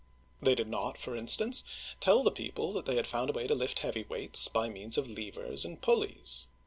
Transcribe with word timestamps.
They 0.41 0.55
did 0.55 0.67
not, 0.67 0.97
for 0.97 1.15
instance, 1.15 1.63
tell 1.99 2.23
the 2.23 2.31
people 2.31 2.73
that 2.73 2.87
they 2.87 2.95
had 2.95 3.05
found 3.05 3.29
a 3.29 3.33
way 3.33 3.45
to 3.45 3.53
lift 3.53 3.77
heavy 3.77 4.03
weights 4.09 4.47
by 4.47 4.67
means 4.67 4.97
of 4.97 5.07
levers 5.07 5.63
and 5.63 5.79
pulleys. 5.79 6.47